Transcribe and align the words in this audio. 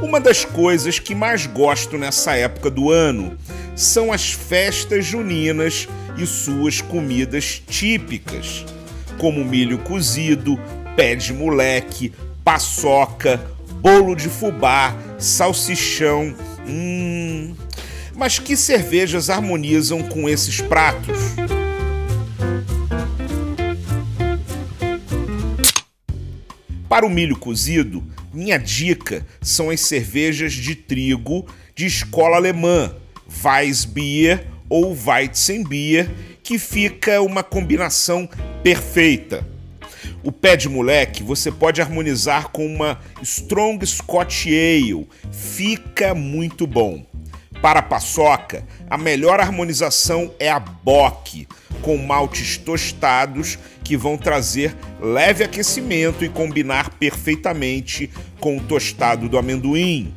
Uma 0.00 0.20
das 0.20 0.44
coisas 0.44 0.98
que 1.00 1.14
mais 1.14 1.46
gosto 1.46 1.98
nessa 1.98 2.36
época 2.36 2.70
do 2.70 2.90
ano 2.90 3.36
são 3.74 4.12
as 4.12 4.32
festas 4.32 5.04
juninas 5.04 5.88
e 6.16 6.24
suas 6.24 6.80
comidas 6.80 7.62
típicas, 7.68 8.64
como 9.18 9.44
milho 9.44 9.78
cozido, 9.78 10.58
pé 10.94 11.16
de 11.16 11.32
moleque, 11.32 12.12
paçoca, 12.44 13.40
bolo 13.80 14.14
de 14.14 14.28
fubá, 14.28 14.96
salsichão. 15.18 16.34
Hum. 16.66 17.54
Mas 18.14 18.38
que 18.38 18.56
cervejas 18.56 19.28
harmonizam 19.28 20.02
com 20.02 20.28
esses 20.28 20.60
pratos? 20.60 21.18
Para 26.88 27.04
o 27.04 27.10
milho 27.10 27.36
cozido, 27.36 28.02
minha 28.32 28.58
dica 28.58 29.26
são 29.42 29.68
as 29.68 29.80
cervejas 29.82 30.54
de 30.54 30.74
trigo 30.74 31.46
de 31.74 31.84
escola 31.84 32.36
alemã, 32.36 32.94
Weissbier 33.44 34.46
ou 34.70 34.96
Weizenbier, 34.96 36.08
que 36.42 36.58
fica 36.58 37.20
uma 37.20 37.42
combinação 37.42 38.28
perfeita. 38.62 39.46
O 40.24 40.32
pé 40.32 40.56
de 40.56 40.68
moleque 40.68 41.22
você 41.22 41.52
pode 41.52 41.82
harmonizar 41.82 42.48
com 42.48 42.66
uma 42.66 42.98
Strong 43.22 43.86
Scotch 43.86 44.46
Ale, 44.46 45.06
fica 45.30 46.14
muito 46.14 46.66
bom. 46.66 47.04
Para 47.60 47.80
a 47.80 47.82
paçoca, 47.82 48.64
a 48.88 48.96
melhor 48.96 49.40
harmonização 49.40 50.32
é 50.38 50.50
a 50.50 50.58
Bock, 50.58 51.46
com 51.82 51.96
maltes 51.96 52.56
tostados 52.56 53.58
que 53.82 53.96
vão 53.96 54.16
trazer 54.16 54.76
leve 55.00 55.44
aquecimento 55.44 56.24
e 56.24 56.28
combinar 56.28 56.90
perfeitamente 56.90 58.10
com 58.38 58.56
o 58.56 58.60
tostado 58.60 59.28
do 59.28 59.38
amendoim. 59.38 60.14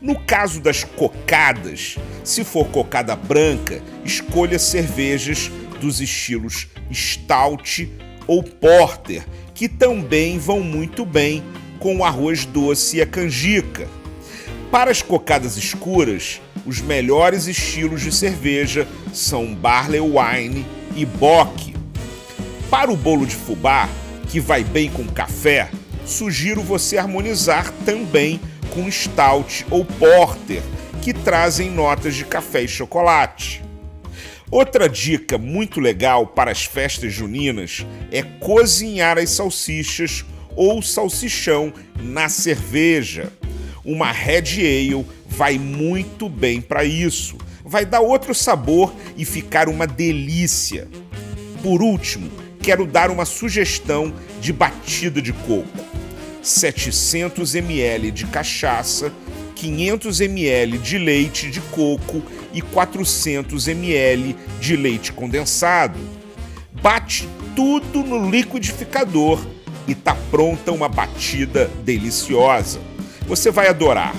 No 0.00 0.18
caso 0.18 0.60
das 0.60 0.84
cocadas, 0.84 1.96
se 2.24 2.42
for 2.44 2.68
cocada 2.68 3.14
branca, 3.14 3.82
escolha 4.04 4.58
cervejas 4.58 5.50
dos 5.80 6.00
estilos 6.00 6.68
Stout 6.92 7.90
ou 8.26 8.42
Porter, 8.42 9.26
que 9.54 9.68
também 9.68 10.38
vão 10.38 10.60
muito 10.60 11.04
bem 11.04 11.42
com 11.78 11.96
o 11.96 12.04
arroz 12.04 12.44
doce 12.44 12.98
e 12.98 13.02
a 13.02 13.06
canjica. 13.06 13.88
Para 14.70 14.90
as 14.90 15.02
cocadas 15.02 15.56
escuras, 15.56 16.40
os 16.64 16.80
melhores 16.80 17.46
estilos 17.46 18.02
de 18.02 18.12
cerveja 18.12 18.86
são 19.12 19.54
Barley 19.54 20.00
Wine 20.00 20.64
e 20.94 21.04
Bock. 21.04 21.74
Para 22.70 22.90
o 22.90 22.96
bolo 22.96 23.26
de 23.26 23.34
fubá, 23.34 23.88
que 24.28 24.40
vai 24.40 24.62
bem 24.62 24.90
com 24.90 25.06
café, 25.06 25.70
sugiro 26.04 26.62
você 26.62 26.98
harmonizar 26.98 27.72
também 27.84 28.40
com 28.72 28.90
Stout 28.90 29.66
ou 29.70 29.84
Porter, 29.84 30.62
que 31.02 31.12
trazem 31.12 31.70
notas 31.70 32.14
de 32.14 32.24
café 32.24 32.62
e 32.62 32.68
chocolate. 32.68 33.62
Outra 34.50 34.88
dica 34.88 35.38
muito 35.38 35.78
legal 35.78 36.26
para 36.26 36.50
as 36.50 36.64
festas 36.64 37.12
juninas 37.12 37.86
é 38.10 38.22
cozinhar 38.22 39.16
as 39.16 39.30
salsichas 39.30 40.24
ou 40.56 40.82
salsichão 40.82 41.72
na 42.02 42.28
cerveja. 42.28 43.32
Uma 43.84 44.10
Red 44.10 44.60
Ale 44.60 45.06
vai 45.28 45.56
muito 45.56 46.28
bem 46.28 46.60
para 46.60 46.84
isso. 46.84 47.38
Vai 47.70 47.86
dar 47.86 48.00
outro 48.00 48.34
sabor 48.34 48.92
e 49.16 49.24
ficar 49.24 49.68
uma 49.68 49.86
delícia. 49.86 50.88
Por 51.62 51.80
último, 51.80 52.28
quero 52.60 52.84
dar 52.84 53.12
uma 53.12 53.24
sugestão 53.24 54.12
de 54.40 54.52
batida 54.52 55.22
de 55.22 55.32
coco. 55.32 55.78
700 56.42 57.54
ml 57.54 58.10
de 58.10 58.26
cachaça, 58.26 59.12
500 59.54 60.20
ml 60.20 60.78
de 60.78 60.98
leite 60.98 61.48
de 61.48 61.60
coco 61.60 62.20
e 62.52 62.60
400 62.60 63.68
ml 63.68 64.34
de 64.60 64.74
leite 64.74 65.12
condensado. 65.12 66.00
Bate 66.72 67.28
tudo 67.54 68.02
no 68.02 68.28
liquidificador 68.28 69.46
e 69.86 69.94
tá 69.94 70.16
pronta 70.28 70.72
uma 70.72 70.88
batida 70.88 71.70
deliciosa. 71.84 72.80
Você 73.28 73.52
vai 73.52 73.68
adorar. 73.68 74.12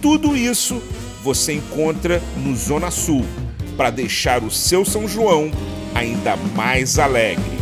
Tudo 0.00 0.36
isso 0.36 0.80
você 1.22 1.54
encontra 1.54 2.22
no 2.36 2.54
Zona 2.56 2.90
Sul 2.90 3.24
para 3.76 3.90
deixar 3.90 4.42
o 4.42 4.50
seu 4.50 4.84
São 4.84 5.06
João 5.06 5.50
ainda 5.94 6.36
mais 6.54 6.98
alegre. 6.98 7.60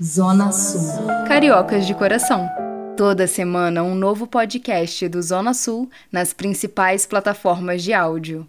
Zona 0.00 0.50
Sul. 0.52 1.06
Cariocas 1.28 1.86
de 1.86 1.94
coração. 1.94 2.48
Toda 2.96 3.26
semana 3.26 3.82
um 3.82 3.94
novo 3.94 4.26
podcast 4.26 5.08
do 5.08 5.22
Zona 5.22 5.54
Sul 5.54 5.88
nas 6.10 6.32
principais 6.32 7.06
plataformas 7.06 7.82
de 7.82 7.92
áudio. 7.92 8.48